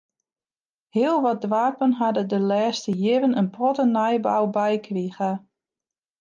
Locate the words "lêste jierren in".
2.51-3.49